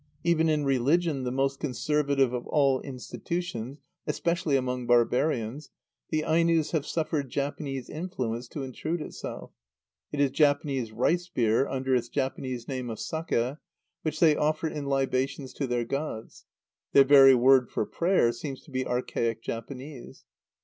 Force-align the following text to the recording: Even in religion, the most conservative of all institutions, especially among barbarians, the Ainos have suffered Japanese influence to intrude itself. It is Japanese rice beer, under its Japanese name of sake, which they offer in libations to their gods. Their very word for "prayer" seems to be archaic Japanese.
Even 0.23 0.49
in 0.49 0.65
religion, 0.65 1.25
the 1.25 1.31
most 1.31 1.59
conservative 1.59 2.33
of 2.33 2.47
all 2.47 2.81
institutions, 2.81 3.77
especially 4.07 4.55
among 4.57 4.87
barbarians, 4.87 5.69
the 6.09 6.23
Ainos 6.25 6.71
have 6.71 6.87
suffered 6.87 7.29
Japanese 7.29 7.87
influence 7.87 8.47
to 8.47 8.63
intrude 8.63 8.99
itself. 8.99 9.51
It 10.11 10.19
is 10.19 10.31
Japanese 10.31 10.91
rice 10.91 11.29
beer, 11.29 11.67
under 11.67 11.93
its 11.93 12.09
Japanese 12.09 12.67
name 12.67 12.89
of 12.89 12.99
sake, 12.99 13.57
which 14.01 14.19
they 14.19 14.35
offer 14.35 14.67
in 14.67 14.85
libations 14.87 15.53
to 15.53 15.67
their 15.67 15.85
gods. 15.85 16.45
Their 16.93 17.05
very 17.05 17.35
word 17.35 17.69
for 17.69 17.85
"prayer" 17.85 18.31
seems 18.31 18.63
to 18.63 18.71
be 18.71 18.83
archaic 18.83 19.43
Japanese. 19.43 20.25